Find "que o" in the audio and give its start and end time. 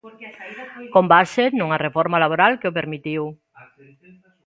2.59-2.75